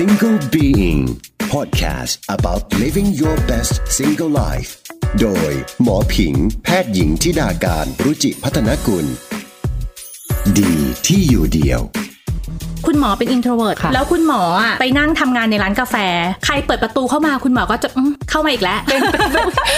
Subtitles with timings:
[0.00, 1.20] Single Being
[1.54, 4.70] Podcast about living your best single life
[5.20, 6.34] โดยหมอผิง
[6.64, 9.06] แพทย์หญิงทิดาการรุจิพัฒนกุล
[10.58, 10.74] ดี
[11.06, 11.80] ที่อยู่เดียว
[12.86, 15.96] คุณหมอเป็น introvert ค่ะแล้วคุณหมออะไปนั่งทำงานในร้านกาแฟ
[16.44, 18.78] ใครเปิดประตูเข้ามาคุณหมอก็จะอืมเข้ามาอีกแล้ว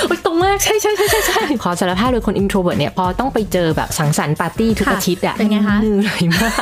[0.03, 6.53] โอ๊ยตรงมากใช่ใช่ใช่ใช่ใช่ขอสารภาพเลยคน introvert เนี่ยพอต้องไปเจอแบบสังสรรค์ปาร์ตี้ทุกค่ะอาทิตย์อะเป็นไงคะเหนื่อยมาก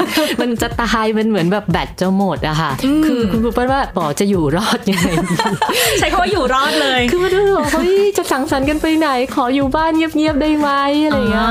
[0.41, 2.71] มันจะตายมันเหมือนแบบแบตจะหมดอะค่ะ
[3.07, 5.35] คือคุณครูเปิ้ลว่าหมอจะอยู่รอดยังไงดี
[5.99, 10.69] ใช้คำว่าอยู่รอดเลย คือมันรู้สึกว่าเฮ้ยจะสังสรรค์กันไปไหน ขออยู่บ้านเงียบๆได้ไหม
[11.05, 11.49] อะไรอย่างเงี้ย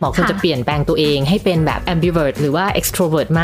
[0.00, 3.42] หมอควรจะเปลี่ยนแปลงตัวเองให้เป็นแบบ ambivert หรือว่า extrovert ไหม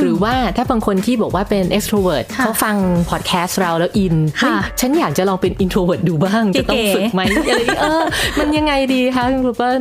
[0.00, 2.76] หรือว่าถ้าบางคนที่บอกว่าเป็น extrovert ค่ะเขาฟัง
[3.10, 8.04] พอดแคสต์เราแล้วอินค่ะเฮ้ยฉันอยากจะลองเป็น introvert ดูบ้าง จะต้องเก๋ๆฝึกไหมอะไรอย่างเงี้ยเออ
[8.38, 9.80] มันยังไงดีคะคุณครูเปิ้ล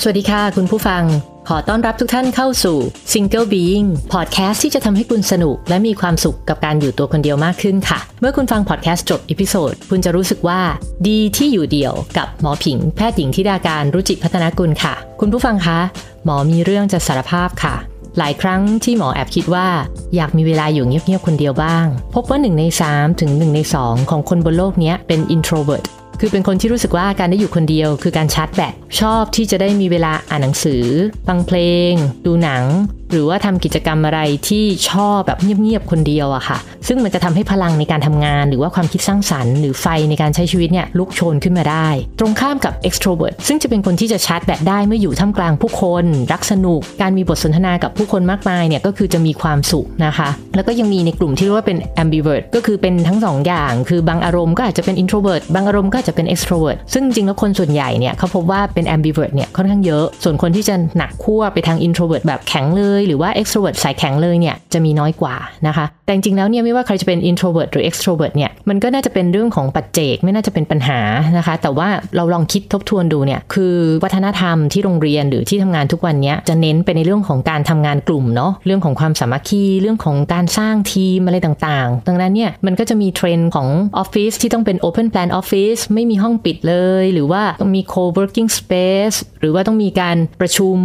[0.00, 1.04] สวัสดีค่ะ คุณผู้ฟัง
[1.48, 2.76] ขอต้อนรับทุกท่านเข้าสู่
[3.12, 10.60] Single Being Podcast ที่จะทำให้คุณสนุก และมีความสุขกับการอยู่ตัวคนเดียวมากขึ้นค่ะ เมื่อคุณฟังพอดแคสต์จบ episode คุณจะรู้สึกว่า
[11.08, 15.78] ดีที่อยู่เดี่ยวกับหมอผิง แพทย์หญิงทิดาการรุจิพัฒนากุลค่ะ คุณผู้ฟังคะ
[16.24, 17.74] หมอมีเรื่องจะสารภาพค่ะ
[18.18, 19.68] หลายครั้งที่หมอแอบคิดว่า
[20.16, 25.84] อยากมีเวลาอยู่เงียบๆคนเดียวบ้าง พบว่า 1 ใน 3 ถึง 1 ใน 2 ของคนบนโลกนี้เป็น introvert
[26.20, 30.84] คือเป็นคนที่รู้สึกว่าการได้อยู่คนเดียวคือการชาร์จแบตชอบที่จะได้มีเวลาอ่านหนังสือ
[31.26, 31.58] ฟังเพล
[31.90, 31.92] ง
[32.26, 32.64] ดูหนัง
[33.12, 56.78] หรือว่าทำกิจกรรมอะไรที่ชอบแบบเงียบๆคนเดียวอะค่ะ ซึ่งมันจะทำให้พลังในการทำงาน หรือว่าความคิดสร้างสรรค์หรือไฟในการใช้ชีวิตเนี่ยลุกโชนขึ้นมาได้ ตรงข้ามกับ extrovert ซึ่งจะเป็นคนที่จะชาร์จแบตได้เมื่ออยู่ท่ามกลางผู้คน รักสนุก การมีบทสนทนากับผู้คนมากมายเนี่ยก็คือจะมีความสุขนะคะ แล้วก็ยังมีในกลุ่มที่เรียกว่าเป็น ambivert ก็คือเป็นทั้งสองอย่าง คือบางอารมณ์ก็อาจจะเป็น introvert บางอารมณ์ก็อาจจะเป็น extrovert
[56.92, 65.34] ซึ่งจริงแล้วคนส่วนใหญ่เนี่ยเขาพบว่าเป็น ambivert เนี่ยค่อนข้างเยอะ ส่วนคนที่จะหนักขั้วไปทาง introvert แบบแข็งเลยหรือว่า extrovert สายแข็งเลยเนี่ยจะมีน้อยกว่า
[65.66, 71.00] นะคะ แต่จริงๆแล้วเนี่ยไม่ว่าใครจะเป็น introvert หรือ extrovert เนี่ยมันก็น่าจะเป็นเรื่องของปัจเจกไม่น่าจะเป็นปัญหา
[71.38, 90.76] นะคะ แต่ว่าเราลองคิดทบทวนดูเนี่ยคือวัฒนธรรมที่โรงเรียนหรือที่ทำงานทุกวันนี้จะเน้นไปในเรื่องของการทำงานกลุ่มเนาะเรื่องของความสามัคคีเรื่องของการสร้างทีมอะไรต่างๆ ดังนั้นเนี่ยมันก็จะมีเทรนด์ของออฟฟิศที่ต้องเป็น open plan office ไม่มีห้องปิดเลย หรือว่าต้องมี co-working space หรือว่าต้องมีการประชุม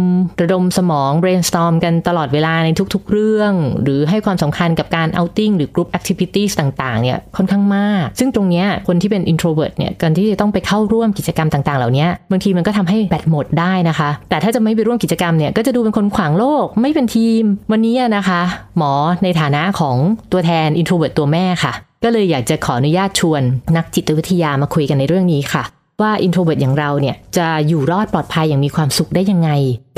[0.42, 17.42] ระดมสมอง brainstorm กันตลอดเวลาในทุกๆ เรื่อง หรือให้ความสำคัญกับการ outing หรือ group activities ต่างๆเนี่ยค่อนข้างมาก ซึ่งตรงเนี้ยคนที่เป็น introvert เนี่ยการที่จะต้องไปเข้าร่วมกิจกรรมต่างๆ เหล่านี้บางทีมันก็ทำให้แบตหมดได้นะคะ แต่ถ้าจะไม่ไปร่วมกิจกรรมเนี่ยก็จะดูเป็นคนขวางโลกไม่เป็นทีม
[17.72, 18.40] วันนี้นะคะ
[18.76, 18.92] หมอ
[19.22, 19.96] ในฐานะของ
[20.32, 21.72] ตัวแทน introvert ตัวแม่ค่ะ
[22.04, 23.42] ก็เลยอยากจะขออนุญาตชวน
[23.76, 25.64] นักจิตวิทยามาคุยกันในเรื่องนี้ค่ะ
[26.02, 29.50] ว่า introvert อย่างเราเนี่ยจะอยู่รอดปลอดภัยอย่างมีความสุขได้ยังไง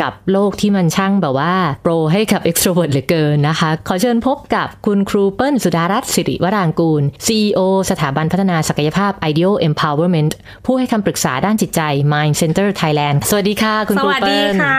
[0.02, 10.32] กับโลกที่มันช่างแบบว่า โปรให้กับ extrovert เหลือเกินนะคะ ขอเชิญพบกับคุณครูเปิ้ลสุดารัตน์สิริวรางกูล CEO สถาบันพัฒนาศักยภาพ Ideal Empowerment
[10.66, 11.80] ผู้ให้คำปรึกษาด้านจิตใจ
[12.12, 14.76] Mind Center Thailand สวัสดีค่ะ คุณสครูวัสเปิ้ดีลค่ะ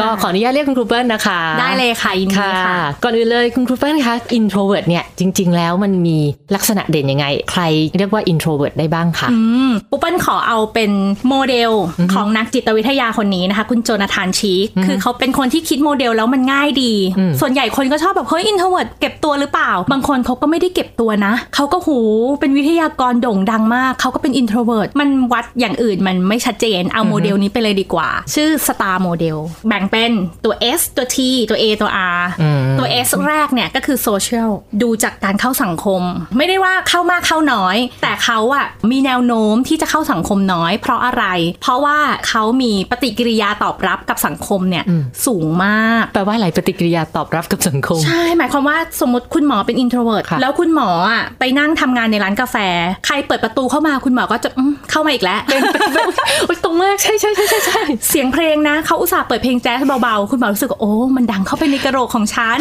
[0.00, 6.18] ก็ขออนุญาตเรียกคุณครูเปิ้ลนะคะ ได้เลยค่ะยินดีค่ะค่ะก่อนอื่นเลยคุณครูเปิ้ลคะ introvert เนี่ยจริง ๆ แล้วมันมี
[6.54, 7.62] ลักษณะเด่นยังไง ใคร
[7.98, 9.38] เรียกว่า introvert ได้บ้างคะอื
[9.68, 10.90] มปุ๊บเปิ้ลขอเอาเป็น
[11.28, 11.70] โมเดล
[12.14, 16.94] ของนักจิตวิทยาคนนี้นะคะ คุณโจนาธานชีคคือเขาเป็นคนที่คิดโมเดลแล้วมันง่ายดี
[17.40, 21.98] ส่วนใหญ่คนก็ชอบแบบเฮ้ย introvert เก็บตัวหรือเปล่า บางคนเขาก็ไม่ได้เก็บตัวนะ เขาก็โห
[22.40, 29.36] เป็นวิทยากรโด่งดังมาก เขาก็เป็น introvert มันวัดอย่างอื่นมันไม่ชัดเจน เอาโมเดลนี้ไปเลยดีกว่า ชื่อ Star Model
[29.68, 30.10] แบ่งเป็น
[30.44, 31.18] ตัว S ตัว T
[31.50, 32.22] ตัว A ตัว R
[32.78, 34.50] ตัว S แรกเนี่ยก็คือโซเชียล
[34.82, 36.02] ดูจากการเข้าสังคม
[36.36, 41.24] ไม่ได้ว่าเข้ามากเข้าน้อย แต่เขาอะมีแนวโน้มที่จะเข้าสังคมน้อย เพราะอะไร
[41.62, 44.84] เพราะว่าเขามีปฏิกิริยาตอบรับกับสังคมเนี่ย
[45.26, 52.56] สูงมากแปลว่าอะไรปฏิกิริยาตอบรับกับสังคม ใช่ หมายความว่าสมมติคุณหมอเป็น introvert ค่ะแล้วคุณหมออะไปนั่งทำงานในร้านกาแฟ
[53.06, 55.40] ใครเปิดประตูเข้ามาคุณหมอก็จะอืมเข้ามาอีกแล้ว
[56.46, 62.58] โอ๊ยตรงมากใช่ใช่ใช่ใช่ใช่เสียงเพลงนะเขาอุตส่าห์เปิดเพลงแจ๊สเบาๆ คุณหมอรู้สึกว่าโอ้มันดังเข้าไปในกระโหลกของฉัน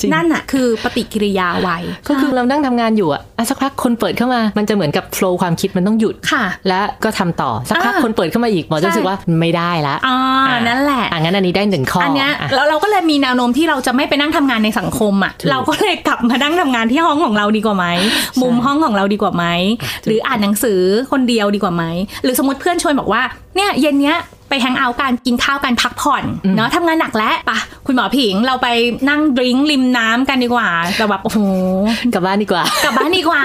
[0.00, 1.70] จริงนั่นน่ะคือปฏิกิริยาไว
[2.08, 10.16] ก็คือเรานั่งทำงานอยู่อะอะสักพักคนเปิดเข้ามามันจะเหมือนกับโฟล์ความคิดมันต้องหยุดค่ะ และก็ทำต่อสักพักอ่าคนเปิดเข้ามาอีกหมอจะรู้สึกว่าไม่ได้ละอ่า
[10.48, 17.86] อ่านั่นแหละอะงั้นอันนี้ได้หนึ่งข้ออัอันเนี้ยะแล้วเราก็เลยมีแนวโน้มที่เราจะไม่ไปนั่งทำงานในสังคมอะถูกเราก็เลยกลับมานั่งทำงานที่ห้องของเราดีกว่าไหม
[18.42, 19.44] มุมห้องของเราดีกว่าไหม
[20.06, 20.80] หรืออ่านหนังสือ
[21.12, 21.84] คนเดียวดีกว่าไหม
[22.22, 23.22] หรือสมมติเพื่อนชวนบอกว่า
[23.56, 26.24] เนี่ยเย็นเนี้ย ไป hang out กันกินข้าวกันพักผ่อน
[26.56, 28.68] เนาะทำงานหนักแล้วปะคุณหมอผิงเราไป
[29.08, 31.40] นั่งดื่มริมน้ำกันดีกว่าแต่แบบโอ้โห
[32.12, 33.42] กลับบ้านดีกว่า กลับบ้านดีกว่า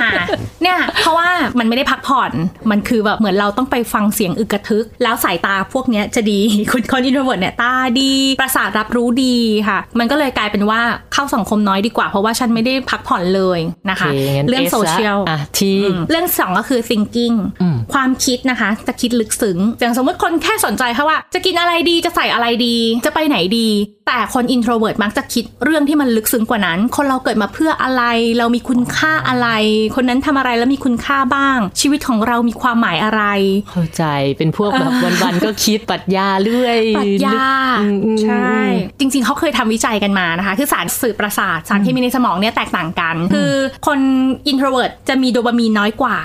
[0.63, 2.31] เนี่ย เพราะว่ามันไม่ได้พักผ่อน
[2.71, 6.39] มันคือแบบเหมือนเราต้องไปฟังเสียงอึกกระทึก แล้วสายตาพวกเนี้ยจะดี
[6.71, 8.11] คุณคน introvert เนี่ยตาดี
[8.41, 9.37] ประสาทรับรู้ดี
[9.67, 10.81] ค่ะ มันก็เลยกลายเป็นว่า
[11.13, 13.59] เข้าสังคมน้อยดีกว่า เพราะว่าฉันไม่ได้พักผ่อนเลย
[13.89, 23.67] นะคะโอเคงั้นเรื่อง S โซเชียลละอะที่อืมเรื่องสองก็คือ thinking อืมความคิดนะคะจะคิดลึกซึ้งอย่างสมมติคนแค่สนใจแค่ว่าจะกินอะไรดีจะใส่อะไรดี จะไปไหนดี
[24.07, 28.03] แต่คน introvert มักจะคิดเรื่องที่มันลึกซึ้งกว่านั้น คนเราเกิดมาเพื่ออะไร
[28.37, 29.47] เรามีคุณค่าอะไร
[29.95, 33.21] คนนั้นทำอะไรแล้วมีคุณค่าบ้าง ชีวิตของเรามีความหมายอะไร
[33.71, 34.03] เข้าใจ
[34.37, 34.93] เป็นพวกแบบ
[35.23, 37.41] วันๆก็คิดปรัชญาเรื่อยปรัชญา
[37.81, 38.55] อืมอืมใช่
[38.99, 43.51] จริง ๆ เขาเคยทำวิจัยกันมานะคะ คือสารสื่อประสาทสารเคมีในสมองเนี่ยแตกต่างกัน คือ
[43.87, 43.99] คน
[44.51, 46.17] introvert จะมีโดปามีนน้อยกว่า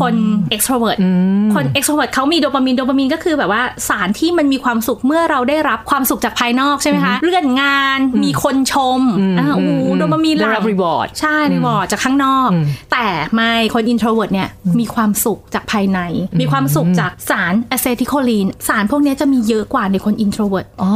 [0.00, 0.14] คน
[0.54, 1.08] extrovert อื
[1.46, 14.48] มคน extrovert เขามีโดปามีนโดปามีนก็คือแบบว่าสารที่มันมีความสุขเมื่อเราได้รับความสุขจากภายนอกใช่ไหมคะเลื่อนงาน มีคนชมอืมอ่าโอ้โหอืมโดปามีนหได้ลั่รับง reward ใช่รีวอร์ดจากข้างนอกอืมแต่ไม่คน introvert เนี่ย
[14.80, 16.00] มีความสุขจากภายใน
[16.40, 20.92] มีความสุขจากสาร acetylcholine สารพวกเนี้ยจะมีเยอะกว่าในคน introvert อ๋อ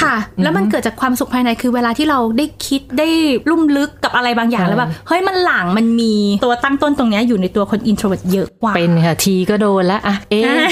[0.00, 3.08] ค่ะ แล้วมันเกิดจากความสุขภายในคือเวลาที่เราได้คิดได้
[3.50, 6.14] ลุ่มลึกกับอะไรบางอย่างเออแล้วแบบเฮ้ยมันหลังมันมี
[6.44, 10.66] ตัวตั้งต้นตรงเนี้ยอยู่ในตัวคน introvert เยอะกว่าเป็นค่ะทีก็โดนแล้วอะเอ๊ะ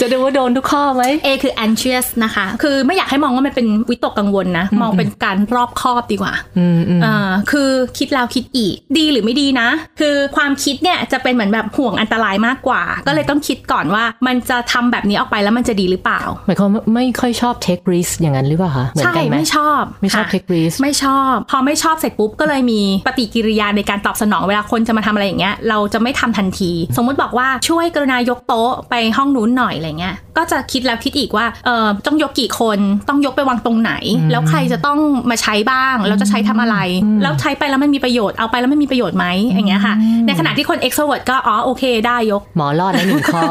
[0.00, 9.68] จะดูว่าโดนทุกข้อไหม A คือ anxious นะคะ คือไม่อยากให้มองว่ามันเป็นวิตกกังวลนะ มองเป็นการรอบคอบดีกว่าอืมอืมอ่าคือคิดแล้วคิดอีก ดีหรือไม่ดีนะ
[10.00, 32.78] คือความคิดเนี่ยจะเป็นเหมือนแบบห่วงอันตรายมากกว่า ก็เลยต้องคิดก่อนว่ามันจะทำแบบนี้ออกไปแล้วมันจะดีหรือเปล่า หมายความว่าไม่ค่อยชอบ take risk อย่างนั้นหรือเปล่าคะเหมือนใช่กันไหมไม่ชอบ ไม่ชอบค่ะ take risk ไม่ชอบ พอไม่ชอบเสร็จปุ๊บก็เลยมีปฏิกิริยาในการตอบสนองเวลาคนจะมาทำอะไรอย่างเงี้ยเราจะไม่ทำทันที สมมุติบอกว่าช่วยกรุณายกโต๊ะไปห้องนู้นหน่อยอะไรเงี้ยก็จะคิดแล้วคิดอีกว่าเออต้องยกกี่คน
[33.08, 33.92] ต้องยกไปวางตรงไหน
[34.30, 34.98] แล้วใครจะต้อง
[35.30, 36.76] มาใช้บ้าง แล้วจะใช้ทำอะไร
[37.22, 39.94] แล้วใช้ไปแล้วมันมีประโยชน์เอาไปแล้วมันมีประโยชน์ไหมอย่างเงี้ยค่ะ
[40.26, 43.44] ในขณะที่คน extrovert ก็อ๋อโอเค ได้ยก หมอรอดแล้วหนึ่งข้อ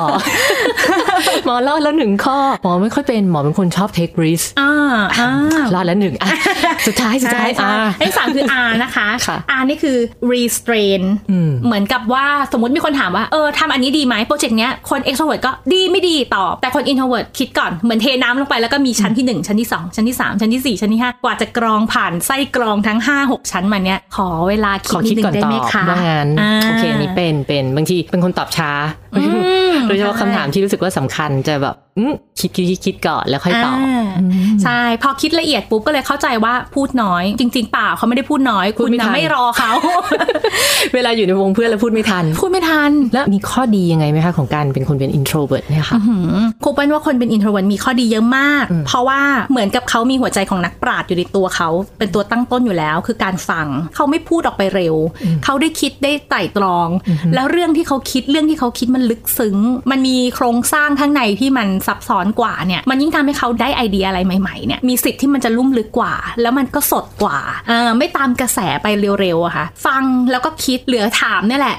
[1.46, 4.72] หมอรอดแล้วหนึ่งข้อหมอไม่ค่อยเป็นหมอเป็นคนชอบ take risk อ่า
[5.20, 5.30] อ่า
[5.74, 6.30] รอดแล้วหนึ่งอะ
[6.88, 9.98] สุดท้ายสุดท้ายใช่อะใช่เลขสามคือ R นะคะค่ะ R นี่คือ
[10.34, 11.02] restrain
[11.32, 21.02] อืมเหมือนกับว่าสมมติมีคนถามว่าเออทำอันนี้ดีไหมโปรเจกต์เนี้ยคน extrovert ก็ดีไม่ดีตอบ แต่คน introvert คิดก่อน เหมือนเทน้ำลงไปแล้วก็มีชั้นที่ 1 ชั้นที่ 2 ชั้นที่ 3 ชั้นทีสี่ 4 ชั้นที่
[21.12, 28.72] 5 กว่าจะกรองผ่านไส้กรองทั้ง 5 6 ชั้นมาเนี้ยขอเวลาคิขดอนิคิดดนึก่องนได้ตอไหมบคะว่างานาโอเคอันนี้เป็นเป็นบางทีเป็นคนตอบช้า
[29.88, 34.06] โดยเฉพาะคำถามที่รู้สึกว่าสำคัญจะแบบอืมคิดคิดคิดคิดก่อนแล้วค่อยตอบา
[34.64, 39.72] ใช่พอคิดละเอียดปุ๊บก็เลยเข้าใจว่าพูดน้อย จริง ๆ เปล่าเขาไม่ได้พูดน้อยพูคุดณไม่ทันะนไม่รอเขา
[40.94, 49.22] เวลาอยู่ในวงเพื่อนแล้วพูดไม่ทัน พูดไม่ทันแล้วมีข้อดียังไงไหมคะของการเป็นคนเป็น introvert เนี่ยค่ะหืมครูเปิ้ลว่าคนเป็น introvert มีข้อดีเยอะมาก เพราะว่า
[49.52, 51.70] เหมือนกับเขามีหัวใจของนักปราชญ์อยู่ในตัวเขา
[52.00, 54.96] เป็นตัวตั้งต้นอยู่แล้ว คือการฟังเขาไม่พูดออกไปเร็ว
[55.46, 56.88] เขาได้คิดได้ไต่ตรอง
[57.34, 59.58] แล้วเรื่องที่เขาคิดเรื่องที่เขาคิดมันลึกซึ้ง
[59.92, 67.38] มันมีโครงสร้างข้างในที่มันซับซ้อนกว่าเนี่ย มันยิ่งทำให้เขาได้ไอเดียอะไรใหม่ๆเนี่ย มีสิทธิ์ที่มันจะลุ่มลึกกว่า แล้วมันก็สดกว่า
[67.68, 68.88] เออไม่ตามกระแสไป
[69.22, 71.78] เร็วๆอะค่ะ ฟังแล้วก็คิดเหลือถามเนี่ยแหละ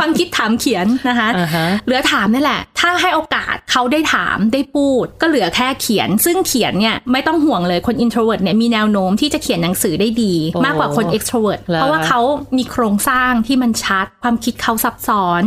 [0.00, 12.20] ฟังคิดถามเขียนนะคะอ่าฮะเหลือถามนี่แหละ ถ้าให้โอกาสเขาได้ถามได้พูด ก็เหลือแค่เขียน ซึ่งเขียนเนี่ยไม่ต้องห่วงเลยคน introvert เนี่ยมีแนวโน้มที่จะเขียนหนังสือได้ดีโอ้มากกว่าคน extrovert เหรอเพราะว่าเขา
[12.56, 15.42] มีโครงสร้างที่มันชัด ความคิดเขาซับซ้อน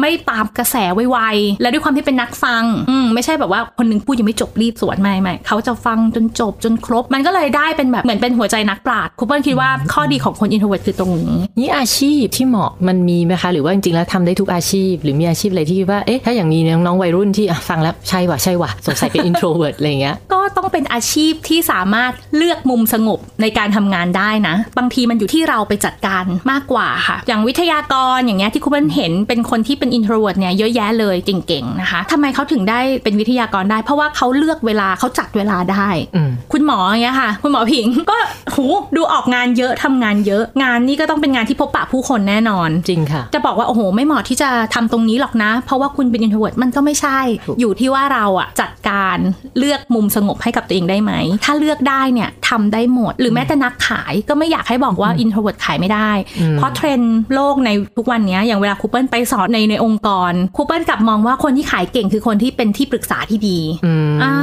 [0.00, 38.16] ไม่ตามกระแสไวๆและด้วยความที่เป็นนักฟังอืมไม่ใช่แบบว่าคนหนึงพูดยังไม่จบรีบสวนไม่ไม่เขาจะฟังจนจบจนครบ มันก็เลยได้เป็นแบบเหมือนเป็นหัวใจนักปราชญ์ครูเปิ้ลคิดว่าข้อดีของคน introvert คือตรงนี้นี่อาชีพที่เหมาะมันมีไหมคะหรือว่าจริงๆแล้วทำได้ทุกอาชีพ หรือมีอาชีพอะไรที่คิดว่าเอ๊ะถ้าอย่างนี้น้องๆวัยรุ่นที่อะฟังแล้วใช่ว่ะใช่ว่ะสงสัยเป็น introvert อะไรอย่างเงี้ยก็ต้องเป็นอาชีพที่สามารถเลือกมุมสงบในการทำงานได้นะ บางทีมันอยู่ที่เราไปจัดการมากกว่าค่ะ อย่างวิทยากรอย่างเงี้ยที่คุณเปิ้ลเห็นเป็นคนที่เป็น introvert เนี่ยเยอะแยะเลยเก่งๆนะคะทำไมเขาถึงได้เป็นวิทยากรได้ เพราะว่าเขาเลือกเวลาเขาจัดเวลาได้อืมคุณหมออย่างเงี้ยค่ะ คุณหมอผิงก็
[38.54, 38.66] หู
[38.96, 49.18] ดูออกงานเยอะทำงานเยอะงานนี่ก็ต้องเป็นงานที่พบปะผู้คนแน่นอนจริงค่ะจะบอกว่าโอ้โหไม่เหมาะที่จะทำตรงนี้หรอกนะ เพราะว่าคุณเป็น introvert มันก็ไม่ใช่ถูกอยู่ที่ว่าเราอะจัดการ
[49.58, 51.12] เลือกมุมสงบให้กับตัวเองได้ไหม
[51.44, 56.10] ถ้าเลือกได้เนี่ยทำได้หมด หรือแม้แต่นักขายก็ไม่อยากให้บอกว่า introvert ขายไม่ได้
[56.52, 64.34] เพราะเทรนด์โลกในทุกวันเนี้ยอย่างเวลาครูเปิลไปสอนในในองค์กรครูเปิลกลับมองว่าคนที่ขายเก่งคือคนที่เป็นที่ปรึกษาที่ดีอืมอ่า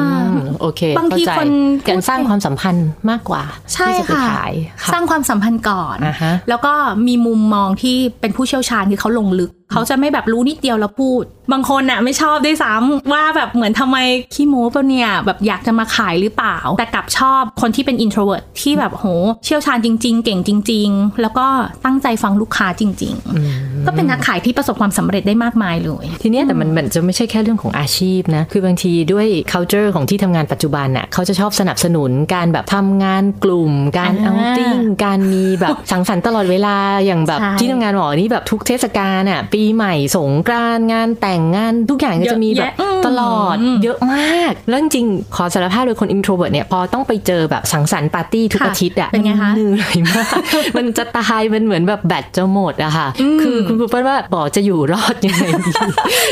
[0.61, 1.49] โอเคบางทีเข้ใจคน
[1.87, 3.43] การสร้างความสัมพันธ์มากกว่า
[3.73, 6.73] ใช่ที่จะไปค่ะขายค่ะสร้างความสัมพันธ์ก่อนอ่าฮะแล้วก็
[7.07, 13.97] มีมุมมองที่เป็นผู้เชี่ยวชาญการคือเขาลงลึก เขาจะไม่แบบรู้นิดเดียวแล้วพูด บางคนน่ะไม่ชอบด้วยซ้ำว่าแบบเหมือนทำไม
[14.33, 19.05] ขี้โม้เปล่าเนี่ยแบบอยากจะมาขายหรือเปล่า แต่กลับชอบคนที่เป็น introvert ที่แบบโห
[19.45, 21.47] เชี่ยวชาญจริง ๆ เก่งจริง ๆ แล้วก็
[21.85, 23.13] ตั้งใจฟังลูกค้าจริง
[23.49, 34.73] ๆ ก็เป็นนักขายที่ประสบความสำเร็จได้มากมายเลย ทีเนี้ยแต่มันมันจะไม่ใช่แค่เรื่องของอาชีพนะคือบางทีด้วย culture ของที่ทำงานปัจจุบันน่ะเขาจะชอบสนับสนุนการแบบทำงานกลุ่ม การอ่าเอาติ้ง
[35.05, 50.31] การมีแบบสังสรรค์ตลอดเวลาอย่างแบบใช่ที่ทำงานหมอนี่แบบทุกเทศกาลน่ะปีใหม่สงกรานต์งานแต่งงานทุกอย่างก็จะมีแบบเยอะแยะอืมตลอดเยอะมาก แล้วจริงๆขอสารภาพเลยคน introvert เนี่ยพอต้องไปเจอแบบสังสรรค์ปาร์ตี้ทุกค่ะอาทิตย์อะเป็นไงคะมัเหนื่อยมาก
[50.77, 53.07] มันจะตายมันเหมือนแบบแบตจะหมดอะค่ะ
[53.41, 55.71] คือคุณครูเปิ้ลว่าบอกจะอยู่รอดยังไงดี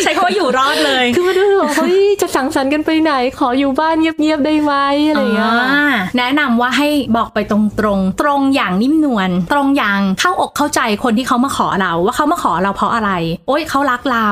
[0.04, 4.74] ใช้คำว่าอยู่รอดเลย คือมาดูบอกเฮ้ยจะสังสรรค์กันไปไหน ขออยู่บ้านเงียบๆได้ไหม
[5.10, 5.86] อะไรอย่างเงี้ยอ่า
[6.18, 7.58] แนะนำว่าให้บอกไปตร
[7.98, 13.12] งๆตรงอย่างนิ่มนวลตรงอย่างเข้าอกเข้าใจคนที่เขามาขอเราว่าเขามาขอเราเพราะอะไร
[13.48, 14.30] โอ๊ยเขารักเรา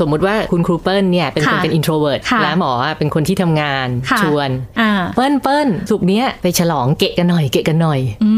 [0.00, 4.50] สมมุติว่าคุณครูเปิ้ลเนี่ยเป็นคนค่ะเป็น introvert ค่ะและหมออะเป็นคนที่ทำงานค่ะชวน
[4.80, 8.30] อ่าเปิ้ลเปิ้ลสุกร์เนี้ยไปฉลองเกะกันหน่อยเกะกันหน่อยอื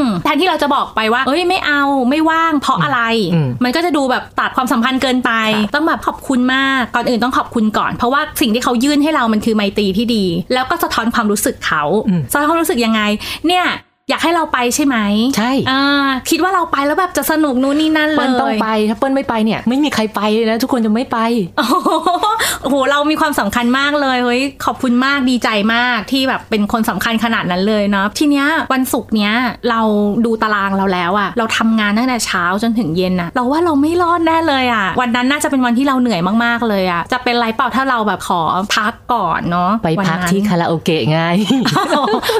[0.00, 3.00] มแทนที่เราจะบอกไปว่า เอ้ยไม่เอาไม่ว่างเพราะอะไร
[3.34, 13.00] อืมมันก็จะดูแบบตัดความสัมพันธ์เกินไปค่ะต้องแบบขอบคุณมากก่อนอื่นต้องขอบคุณก่อน เพราะว่าสิ่งที่เขายื่นให้เรามันคือไมตรีที่ดี แล้วก็สะท้อนความรู้สึกเขาอืมสะท้อนความรู้สึกยังไง
[13.46, 13.66] เนี่ย
[14.08, 14.96] อยากให้เราไปใช่ไหม
[15.36, 15.82] ใช่อ่า
[16.30, 21.18] คิดว่าเราไปแล้วแบบจะสนุกนู่นนี่นั่นเลยเปิ้ลต้องไปถ้าเปิ้ลไม่ไปเนี่ย ไม่มีใครไปเลยนะทุกคนจะไม่ไป
[21.58, 21.88] โอ้โห
[22.62, 29.32] โอ้โหเรามีความสำคัญมากเลยเฮ้ยขอบคุณมากดีใจมากที่แบบเป็นคนสำคัญขนาดนั้นเลยเนาะทีเนี้ยวันศุกร์เนี้ย
[29.70, 29.80] เรา
[30.24, 38.40] ดูตารางเราแล้วอะเราทำงานตั้งแต่เช้าจนถึงเย็นอะเราว่าเราไม่รอดแน่เลยอะวันนั้นน่าจะเป็นวันที่เราเหนื่อยมากๆเลยอะจะเป็นไรเปล่าถ้าเราแบบขอ
[38.76, 41.20] พักก่อนเนาะไปพักวันนั้นที่คาราโอเกะไง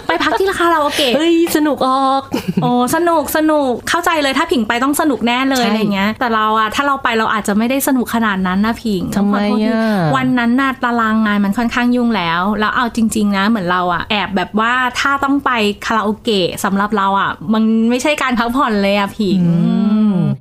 [0.06, 2.22] ไปพักที่คาราโอเกะเฮ้ยสนุกออก
[2.62, 15.50] โอ้สนุกสนุกเข้าใจเลยถ้าผิงไปต้องสนุกแน่เลยใช่อะไรเงี้ย แต่เราอะถ้าเราไปเราอาจจะไม่ได้สนุกขนาดนั้นนะผิงทำไมขโทษทีอะวันนั้นน่ะตารางงานมันค่อนข้างยุ่งแล้ว แล้วเอาจริง ๆ นะ เหมือนเราอะแอบแบบว่าถ้าต้องไป
[15.86, 19.40] คาราโอเกะสำหรับเราอะมันไม่ใช่การพักผ่อนเลยอะผิง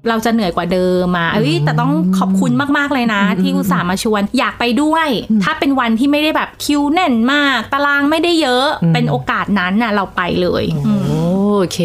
[0.10, 5.08] เราจะเหนื่อยกว่าเดิมมาเอ้ยแต่ต้องขอบคุณมากๆเลยนะ ที่อุตส่าห์มาชวน อยากไปด้วย
[5.44, 11.14] ถ้าเป็นวันที่ไม่ได้แบบคิวแน่นมาก ตารางไม่ได้เยอะเป็นโอกาสนั้นน่ะเราไปเลยอืมโอ
[11.74, 11.80] เค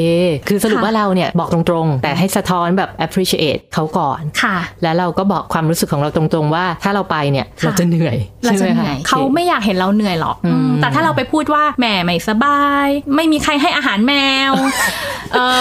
[0.49, 14.13] คือสรุปค่ะว่าเราเนี่ยบอกตรงๆ แต่ให้สะท้อนแบบ appreciate เขาก่อนค่ะ แล้วเราก็บอกความรู้สึกของเราตรงๆ ว่าถ้าเราไปเนี่ยค่ะเราจะเหนื่อยเราจะใช่เหไหมนื่คะอยเขาไม่อยากเห็นเราเหนื่อยหรอกอืมอืมแต่ถ้าเราไปพูดว่าแหมไม่สบาย ไม่มีใครให้อาหารแม
[14.51, 14.53] ว
[15.35, 15.61] เออ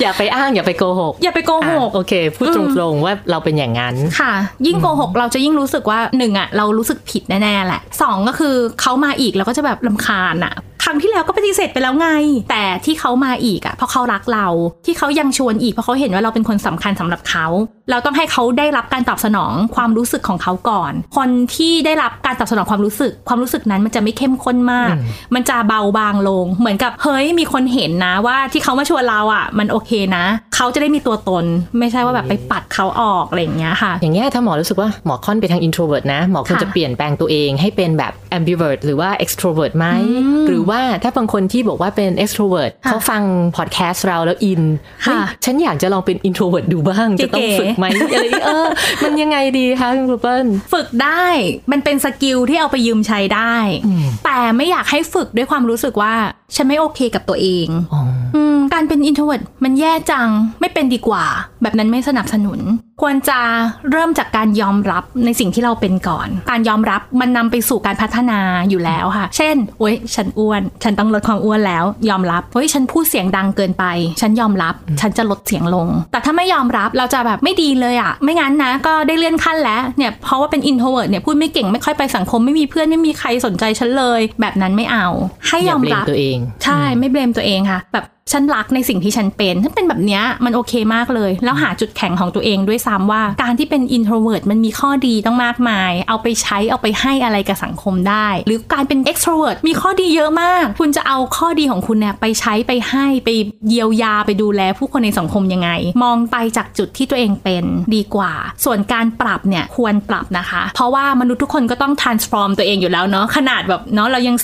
[0.00, 2.62] อย่าไปอ้างอย่าไปโกหก อย่าไปโกหกอะโอเค พูดตร
[2.92, 4.32] งๆว่าเราเป็นอย่างนั้นค่ะ
[4.66, 10.54] ยิ่งโกหกเราจะยิ่งรู้สึกว่าหนึ่งอะเรารู้สึกผิดแน่ๆแหละสองก็คือเขามาอีกเราก็จะแบบลำคาญอะ
[10.88, 12.08] ครั้งที่แล้วก็ปฏิเสธไปแล้วไง
[12.50, 14.46] แต่ที่เขามาอีกอะเพราะเขารักเรา
[14.86, 17.46] ที่เขายังชวนอีกเพราะเขาเห็นว่าเราเป็นคนสำคัญสำหรับเขา
[17.90, 25.02] เราต้องให้เขาได้รับการตอบสนองความรู้สึกของเขาก่อน คนที่ได้รับการตอบสนองความรู้สึก ความรู้สึกนั้นมันจะไม่เข้มข้นมากอืม
[25.34, 30.24] มันจะเบาบางลง เหมือนกับเฮ้ยมีคนเห็นนะว่าที่เขามาชวนเราอะมันโอเคนะ
[30.56, 31.44] เขาจะได้มีตัวตน
[31.78, 43.22] ไม่ใช่ว่าแบบไปปัดเขาออกอะไรอย่างเงี้ยค่ะ อย่างเงี้ยถ้าหมอรู้สึกว่าหมอค่อนไปทาง introvert นะหมอควรค่ะจะเปลี่ยนแปลงตัวเองให้เป็นแบบ ambivert หรือว่า extrovert ไหมอืมหรือว่าถ้าบางคนที่บอกว่าเป็น extrovert ค่ะเขาฟัง
[43.56, 44.62] podcast เราแล้วอิน
[45.06, 48.68] ค่ะเฮ้ยฉันอยากจะลองเป็น introvert ดูบ้าง จะต้องเก๋ๆฝึกไหมอะไรอย่างเงี้ยเออ
[49.04, 51.24] มันยังไงดีคะคุณครูเปิ้ลฝึกได้
[51.72, 53.56] มันเป็นสกิลที่เอาไปยืมใช้ได้
[53.86, 56.14] อืมแต่ไม่อยากให้ฝึกด้วยความรู้สึกว่า
[56.56, 58.00] ฉันไม่โอเคกับตัวเองอ๋อ
[58.34, 60.28] อืมการเป็น introvert มันแย่จัง
[60.60, 61.24] ไม่เป็นดีกว่า
[61.62, 62.60] แบบนั้นไม่สนับสนุน
[63.02, 63.40] ควรจะ
[63.90, 73.84] เริ่มจากการยอมรับในสิ่งที่เราเป็นก่อน การยอมรับมันนำไปสู่การพัฒนาอยู่แล้วค่ะ เช่นโอ๊ยฉันอ้วน ฉันต้องลดความอ้วนแล้ว ยอมรับเฮ้ยฉันพูดเสียงดังเกินไป
[74.20, 85.08] ฉันยอมรับ ฉันจะลดเสียงลง แต่ถ้าไม่ยอมรับเราจะแบบไม่ดีเลยอะไม่งั้นนะ ก็ได้เลื่อนขั้นแล้วเนี่ยเพราะว่าเป็น introvert เนี่ยพูดไม่เก่งไม่ค่อยไปสังคมไม่มีเพื่อนไม่มีใครสนใจฉันเลย แบบนั้นไม่เอา
[85.48, 103.28] ให้ยอมเบลรับตัวเอง ใช่ไม่เบลมตัวเองค่ะ แบบฉันรักในสิ่งที่ฉันเป็นถ้าเป็นแบบเนี้ยมันโอเคมากเลย แล้วหาจุดแข็งของตัวเองด้วยซ้ำว่าการที่เป็น introvert มันมีข้อดีต้องมากมาย เอาไปใช้เอาไปให้อะไรกับสังคมได้ หรือการเป็น extrovert มีข้อดีเยอะมาก คุณจะเอาข้อดีของคุณเนี่ยไปใช้ไปให้ไป
[103.68, 105.70] เยียวยาไปดูแลผู้คนในสังคมยังไง
[106.02, 107.64] มองไปจากจุดที่ตัวเองเป็น
[107.94, 108.32] ดีกว่า
[108.64, 114.36] ส่วนการปรับเนี่ยควรปรับนะคะ เพราะว่ามนุษย์ทุกคนก็ต้อง transform ตัวเองอยู่แล้วเนาะขนาดแบบเนาะเรายัง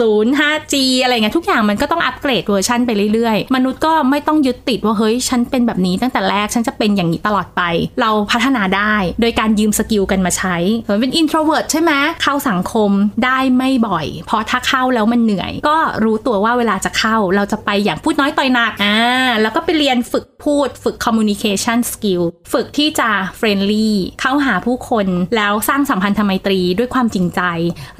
[0.00, 7.62] 4.0 5G อะไรเงี้ยทุกอย่างมันก็ต้องอัปเกรดเวอร์ชันไปเรื่อยอยๆมนุษย์ก็ไม่ต้องยึดติดว่าเฮ้ยฉันเป็นแบบนี้ตั้งแต่แรกฉันจะเป็นอย่างนี้ตลอดไป
[8.00, 11.92] เราพัฒนาได้ โดยการยืมสกิลกันมาใช้เหมือนเป็น introvert ใช่ไหม
[12.22, 12.90] เข้าสังคม
[13.24, 18.98] ได้ไม่บ่อย เพราะถ้าเข้าแล้วมันเหนื่อย ก็รู้ตัวว่าเวลาจะเข้าเราจะไปอย่างพูดน้อยต่อยหนักอ่า
[19.42, 25.06] แล้วก็ไปเรียนฝึกพูดฝึก communication skill ฝึกที่จะ friendly เข้าหาผู้คน
[25.36, 27.40] แล้วสร้างสัมพันธไมตรีด้วยความจริงใจ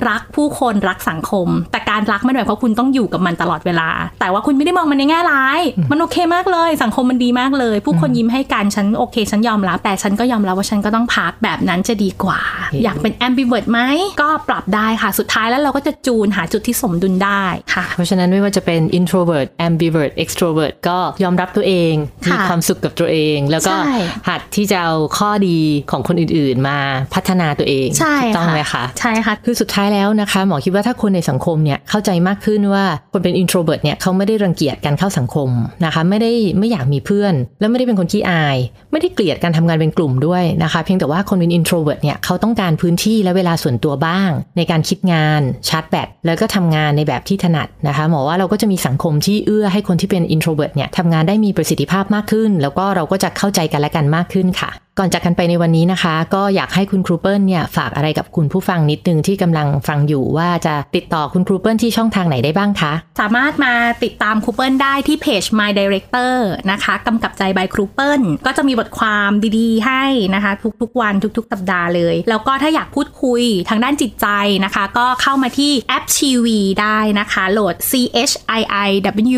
[0.09, 3.89] รักผู้คนรักสังคม แต่การรักไม่ได้หมายความว่าคุณต้องอยู่กับมันตลอดเวลา
[4.21, 12.41] แต่ว่าคุณไม่ได้มองมันในแง่ร้าย มันโอเคมากเลย สังคมมันดีมากเลย ผู้คนยิ้มให้กันฉันโอเคฉันยอมรับแต่ฉันก็ยอมรับว่าฉันก็ต้องพักแบบนั้นจะดีกว่า
[12.85, 13.81] อยากเป็น ambivert ไหม
[14.23, 17.45] ก็ปรับได้ค่ะสุดท้ายแล้วเราก็จะจูนหาจุดที่สมดุลได้
[17.75, 21.95] ค่ะ เพราะฉะนั้นไม่ว่าจะเป็น introvert ambivert extrovert ก็ยอมรับตัวเอง
[22.27, 23.95] ค่ะมีความสุขกับตัวเอง แล้วก็ใช่
[24.29, 25.59] หัดที่จะเอาข้อดี
[25.91, 26.79] ของคนอื่นๆ มา
[27.15, 35.49] พัฒนาตัวเองใช่ถูกต้องค่ะไหมคะใช่ค่ะคือสุดท้ายแล้วนะคะหมอคิดว่าถ้าคนในสังคมเนี่ยเข้าใจมากขึ้นว่าคนเป็น introvert เนี่ยเขาไม่ได้รังเกียจการเข้าสังคม
[35.85, 38.57] นะคะ ไม่ได้ไม่อยากมีเพื่อน แล้วไม่ได้เป็นคนขี้อาย
[38.93, 54.71] ไม่ได้เกลียดการทำงานเป็นกลุ่มด้วยนะคะ เพียงแต่ว่าคนเป็น introvert เนี่ยเขาต้องการพื้นที่และเวลาส่วนตัวบ้าง ในการคิดงานชาร์จแบตแล้วก็ทำงานในแบบที่ถนัดนะคะหมอว่าเราก็จะมีสังคมที่เอื้อให้คนที่เป็น introvert เนี่ยทำงานได้มีประสิทธิภาพมากขึ้น แล้วก็เราก็จะเข้าใจกันและกันมากขึ้นค่ะ
[55.03, 66.35] ก่อนจากกันไปในวันนี้นะคะ ก็อยากให้คุณครูเปิ้ลเนี่ยฝากอะไรกับคุณผู้ฟังนิดนึงที่กำลังฟังอยู่ว่าจะติดต่อคุณครูเปิ้ลที่ช่องทางไหนได้บ้างคะ สามารถมาติดตามครูเปิ้ลได้ที่เพจ My Director
[66.71, 70.05] นะคะกำกับใจ by ครูเปิ้ลก็จะมีบทความดีๆ ให้
[70.35, 74.27] นะคะ ทุกๆวันทุกๆสัปดาห์เลย แล้วก็ถ้าอยากพูดคุยทางด้านจิตใจ
[74.65, 77.93] นะคะ ก็เข้ามาที่แอปชีวีได้นะคะ โหลด C
[78.31, 78.91] H I I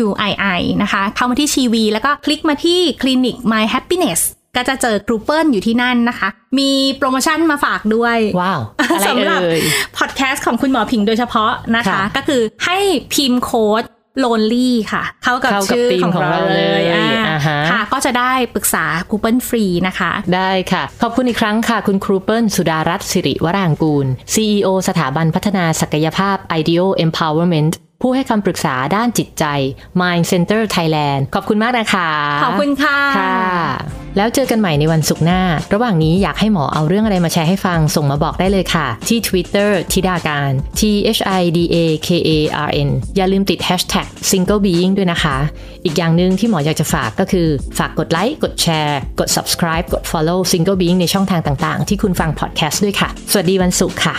[0.03, 4.23] W I I นะคะ เข้ามาที่ชีวีแล้วก็คลิกมาที่คลินิก My Happiness
[4.55, 6.29] ก็จะเจอครูเปิ้ลอยู่ที่นั่นนะคะ
[6.59, 9.59] มีโปรโมชั่นมาฝากด้วย ว้าวอะไรสำหรับเอ่ย
[9.97, 12.77] พอดแคสต์ของคุณหมอผิงโดยเฉพาะนะคะค่ะก็คือให้
[13.13, 13.83] พิมพ์โค้ด
[14.23, 27.73] lonely ค่ะเข้ากับเข้ากับชื่อธีมของของเราเราเลเลยยอ่าอ่าฮะค่ะ ก็จะได้ปรึกษา Google ฟรีนะคะ ได้ค่ะ ขอบคุณอีกครั้งค่ะ คุณครูเปิลสุดารัตน์สิริวรางกูล CEO สถาบันพัฒนาศักยภาพ Ideal Empowerment
[28.05, 29.45] ผู้ให้คำปรึกษาด้านจิตใจ
[30.01, 32.09] Mind Center Thailand ขอบคุณมากนะคะ
[32.43, 33.39] ขอบคุณค่ะค่ะ
[34.17, 35.41] แล้วเจอกันใหม่ในวันศุกร์หน้า
[35.73, 40.81] ระหว่างนี้อยากให้หมอเอาเรื่องอะไรมาแชร์ให้ฟัง ส่งมาบอกได้เลยค่ะ ที่ Twitter ธิดาการ T
[41.17, 42.29] H I D A K A
[42.67, 45.37] R N อย่าลืมติด hashtag single being ด้วยนะคะ
[45.85, 54.15] อีกอย่างหนึ่งที่หมออยากจะฝากก็คือ ฝากกดไลค์ กดแชร์ กด subscribe กด follow single being ในช่องทางต่างๆ ที่คุณฟัง podcast ด้วยค่ะ สวัสดีวันศุกร์ค่ะ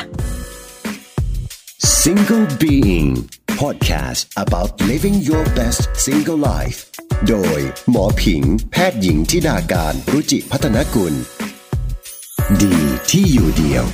[2.02, 3.10] Single Being
[3.62, 6.78] Podcast about living your best single life
[7.28, 8.42] โดย หมอผิง
[8.72, 11.14] แพทย์หญิงทิดาการรุจิพัฒนกุล
[12.62, 12.76] ดี
[13.10, 13.84] ที่อยู่เดียว